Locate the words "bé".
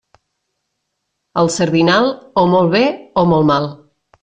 2.79-2.83